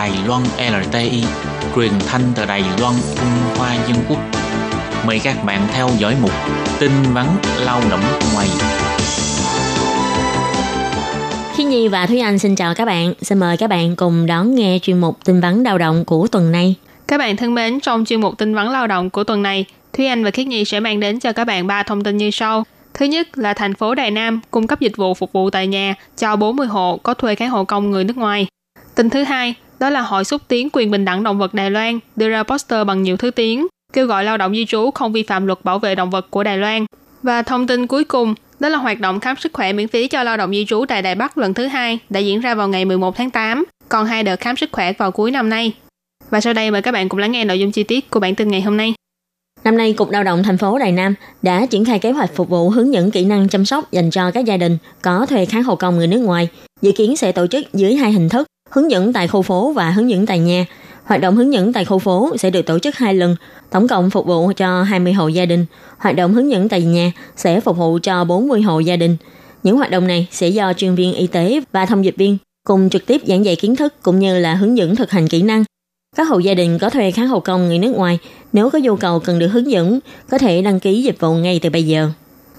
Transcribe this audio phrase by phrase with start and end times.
[0.00, 1.22] Đài Loan LTI,
[1.76, 4.18] truyền thanh từ Đài Loan Trung Hoa Dân Quốc.
[5.06, 6.30] Mời các bạn theo dõi mục
[6.78, 7.26] tin vắn
[7.64, 8.00] lao động
[8.34, 8.48] ngoài.
[11.54, 13.14] Khi Nhi và Thúy Anh xin chào các bạn.
[13.22, 16.52] Xin mời các bạn cùng đón nghe chuyên mục tin vắn lao động của tuần
[16.52, 16.74] này.
[17.08, 20.06] Các bạn thân mến, trong chuyên mục tin vắn lao động của tuần này, Thúy
[20.06, 22.64] Anh và Khiết Nhi sẽ mang đến cho các bạn ba thông tin như sau.
[22.94, 25.94] Thứ nhất là thành phố Đài Nam cung cấp dịch vụ phục vụ tại nhà
[26.16, 28.46] cho 40 hộ có thuê kháng hộ công người nước ngoài.
[28.94, 31.98] Tin thứ hai, đó là Hội xúc tiến quyền bình đẳng động vật Đài Loan
[32.16, 35.22] đưa ra poster bằng nhiều thứ tiếng, kêu gọi lao động di trú không vi
[35.22, 36.86] phạm luật bảo vệ động vật của Đài Loan.
[37.22, 40.22] Và thông tin cuối cùng, đó là hoạt động khám sức khỏe miễn phí cho
[40.22, 42.84] lao động di trú tại Đài Bắc lần thứ hai đã diễn ra vào ngày
[42.84, 45.72] 11 tháng 8, còn hai đợt khám sức khỏe vào cuối năm nay.
[46.30, 48.34] Và sau đây mời các bạn cùng lắng nghe nội dung chi tiết của bản
[48.34, 48.94] tin ngày hôm nay.
[49.64, 52.48] Năm nay, Cục Lao động thành phố Đài Nam đã triển khai kế hoạch phục
[52.48, 55.62] vụ hướng dẫn kỹ năng chăm sóc dành cho các gia đình có thuê kháng
[55.62, 56.48] hộ công người nước ngoài.
[56.82, 59.90] Dự kiến sẽ tổ chức dưới hai hình thức, hướng dẫn tại khu phố và
[59.90, 60.66] hướng dẫn tại nhà.
[61.04, 63.36] Hoạt động hướng dẫn tại khu phố sẽ được tổ chức hai lần,
[63.70, 65.66] tổng cộng phục vụ cho 20 hộ gia đình.
[65.98, 69.16] Hoạt động hướng dẫn tại nhà sẽ phục vụ cho 40 hộ gia đình.
[69.62, 72.90] Những hoạt động này sẽ do chuyên viên y tế và thông dịch viên cùng
[72.90, 75.64] trực tiếp giảng dạy kiến thức cũng như là hướng dẫn thực hành kỹ năng
[76.16, 78.18] các hộ gia đình có thuê kháng hộ công người nước ngoài,
[78.52, 81.58] nếu có nhu cầu cần được hướng dẫn, có thể đăng ký dịch vụ ngay
[81.62, 82.10] từ bây giờ.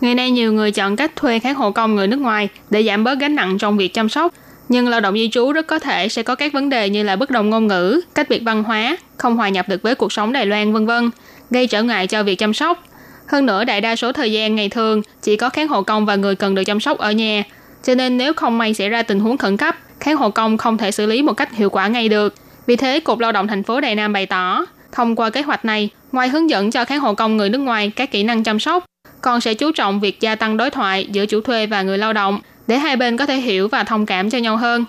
[0.00, 3.04] Ngày nay nhiều người chọn cách thuê kháng hộ công người nước ngoài để giảm
[3.04, 4.34] bớt gánh nặng trong việc chăm sóc.
[4.70, 7.16] Nhưng lao động di trú rất có thể sẽ có các vấn đề như là
[7.16, 10.32] bất đồng ngôn ngữ, cách biệt văn hóa, không hòa nhập được với cuộc sống
[10.32, 11.10] Đài Loan vân vân,
[11.50, 12.84] gây trở ngại cho việc chăm sóc.
[13.28, 16.16] Hơn nữa, đại đa số thời gian ngày thường chỉ có kháng hộ công và
[16.16, 17.42] người cần được chăm sóc ở nhà.
[17.82, 20.78] Cho nên nếu không may xảy ra tình huống khẩn cấp, kháng hộ công không
[20.78, 22.34] thể xử lý một cách hiệu quả ngay được–
[22.70, 25.64] vì thế, Cục Lao động thành phố Đài Nam bày tỏ, thông qua kế hoạch
[25.64, 28.58] này, ngoài hướng dẫn cho kháng hộ công người nước ngoài các kỹ năng chăm
[28.58, 28.84] sóc,
[29.20, 32.12] còn sẽ chú trọng việc gia tăng đối thoại giữa chủ thuê và người lao
[32.12, 34.84] động để hai bên có thể hiểu và thông cảm cho nhau hơn.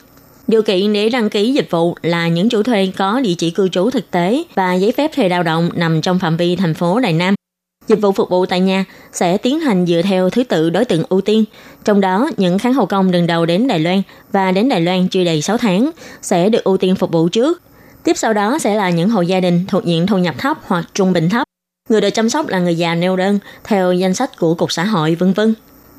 [0.48, 3.70] Điều kiện để đăng ký dịch vụ là những chủ thuê có địa chỉ cư
[3.70, 7.00] trú thực tế và giấy phép thuê lao động nằm trong phạm vi thành phố
[7.00, 7.36] Đài Nam.
[7.88, 11.04] Dịch vụ phục vụ tại nhà sẽ tiến hành dựa theo thứ tự đối tượng
[11.10, 11.44] ưu tiên,
[11.84, 15.08] trong đó những kháng hộ công lần đầu đến Đài Loan và đến Đài Loan
[15.08, 15.92] chưa đầy 6 tháng
[16.22, 17.62] sẽ được ưu tiên phục vụ trước.
[18.04, 20.86] Tiếp sau đó sẽ là những hộ gia đình thuộc diện thu nhập thấp hoặc
[20.94, 21.44] trung bình thấp.
[21.90, 24.84] Người được chăm sóc là người già neo đơn theo danh sách của Cục xã
[24.84, 25.54] hội vân vân.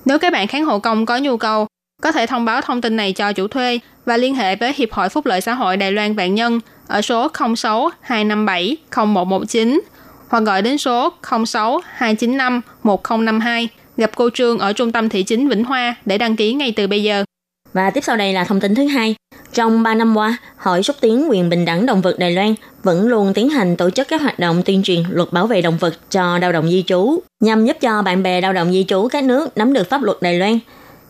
[0.04, 1.66] Nếu các bạn kháng hộ công có nhu cầu,
[2.02, 4.92] có thể thông báo thông tin này cho chủ thuê và liên hệ với Hiệp
[4.92, 9.80] hội Phúc lợi xã hội Đài Loan Vạn Nhân ở số 06 257 0119
[10.28, 11.12] hoặc gọi đến số
[11.46, 16.36] 06 295 1052 gặp cô Trương ở trung tâm thị chính Vĩnh Hoa để đăng
[16.36, 17.24] ký ngay từ bây giờ.
[17.72, 19.14] Và tiếp sau đây là thông tin thứ hai.
[19.52, 23.08] Trong 3 năm qua, Hội xúc tiến quyền bình đẳng động vật Đài Loan vẫn
[23.08, 25.94] luôn tiến hành tổ chức các hoạt động tuyên truyền luật bảo vệ động vật
[26.10, 29.24] cho lao động di trú, nhằm giúp cho bạn bè lao động di trú các
[29.24, 30.58] nước nắm được pháp luật Đài Loan.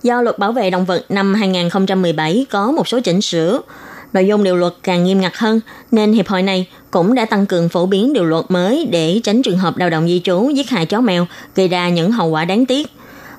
[0.03, 3.61] Do luật bảo vệ động vật năm 2017 có một số chỉnh sửa,
[4.13, 7.47] nội dung điều luật càng nghiêm ngặt hơn, nên hiệp hội này cũng đã tăng
[7.47, 10.71] cường phổ biến điều luật mới để tránh trường hợp lao động di trú giết
[10.71, 12.87] hại chó mèo, gây ra những hậu quả đáng tiếc.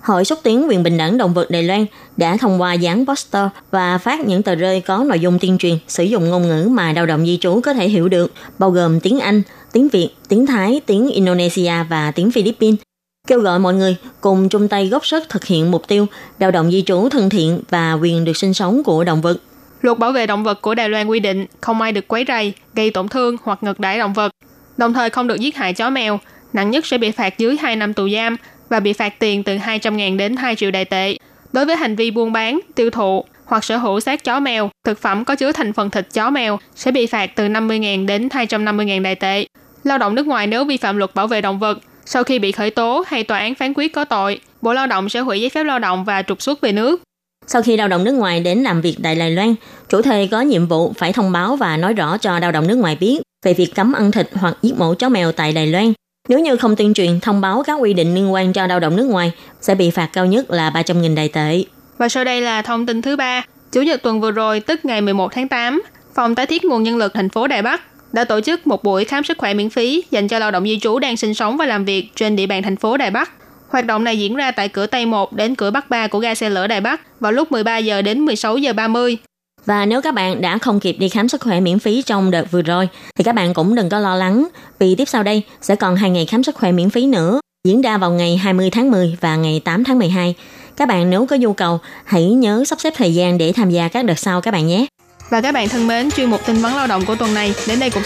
[0.01, 1.85] Hội xúc tiến quyền bình đẳng động vật Đài Loan
[2.17, 5.77] đã thông qua dán poster và phát những tờ rơi có nội dung tuyên truyền
[5.87, 8.99] sử dụng ngôn ngữ mà lao động di trú có thể hiểu được, bao gồm
[8.99, 9.41] tiếng Anh,
[9.71, 12.79] tiếng Việt, tiếng Thái, tiếng Indonesia và tiếng Philippines.
[13.27, 16.05] Kêu gọi mọi người cùng chung tay góp sức thực hiện mục tiêu
[16.39, 19.37] lao động di trú thân thiện và quyền được sinh sống của động vật.
[19.81, 22.53] Luật bảo vệ động vật của Đài Loan quy định không ai được quấy rầy,
[22.73, 24.31] gây tổn thương hoặc ngược đãi động vật,
[24.77, 26.19] đồng thời không được giết hại chó mèo,
[26.53, 28.37] nặng nhất sẽ bị phạt dưới 2 năm tù giam
[28.69, 31.17] và bị phạt tiền từ 200.000 đến 2 triệu đại tệ.
[31.53, 35.01] Đối với hành vi buôn bán, tiêu thụ hoặc sở hữu xác chó mèo, thực
[35.01, 39.01] phẩm có chứa thành phần thịt chó mèo sẽ bị phạt từ 50.000 đến 250.000
[39.01, 39.45] đại tệ.
[39.83, 42.51] Lao động nước ngoài nếu vi phạm luật bảo vệ động vật, sau khi bị
[42.51, 45.49] khởi tố hay tòa án phán quyết có tội, Bộ Lao động sẽ hủy giấy
[45.49, 47.01] phép lao động và trục xuất về nước.
[47.47, 49.55] Sau khi lao động nước ngoài đến làm việc tại Đài Loan,
[49.89, 52.75] chủ thuê có nhiệm vụ phải thông báo và nói rõ cho lao động nước
[52.75, 55.93] ngoài biết về việc cấm ăn thịt hoặc giết mổ chó mèo tại Đài Loan
[56.29, 58.95] nếu như không tuyên truyền thông báo các quy định liên quan cho lao động
[58.95, 59.31] nước ngoài,
[59.61, 61.63] sẽ bị phạt cao nhất là 300.000 đại tệ.
[61.97, 63.45] Và sau đây là thông tin thứ ba.
[63.71, 65.81] Chủ nhật tuần vừa rồi, tức ngày 11 tháng 8,
[66.15, 67.81] Phòng tái thiết nguồn nhân lực thành phố Đài Bắc
[68.13, 70.79] đã tổ chức một buổi khám sức khỏe miễn phí dành cho lao động di
[70.79, 73.31] trú đang sinh sống và làm việc trên địa bàn thành phố Đài Bắc.
[73.69, 76.35] Hoạt động này diễn ra tại cửa Tây 1 đến cửa Bắc 3 của ga
[76.35, 79.17] xe lửa Đài Bắc vào lúc 13 giờ đến 16 giờ 30.
[79.65, 82.51] Và nếu các bạn đã không kịp đi khám sức khỏe miễn phí trong đợt
[82.51, 84.47] vừa rồi, thì các bạn cũng đừng có lo lắng,
[84.79, 87.81] vì tiếp sau đây sẽ còn hai ngày khám sức khỏe miễn phí nữa, diễn
[87.81, 90.35] ra vào ngày 20 tháng 10 và ngày 8 tháng 12.
[90.77, 93.87] Các bạn nếu có nhu cầu, hãy nhớ sắp xếp thời gian để tham gia
[93.87, 94.85] các đợt sau các bạn nhé.
[95.29, 97.79] Và các bạn thân mến, chuyên mục tin vấn lao động của tuần này đến
[97.79, 98.01] đây cũng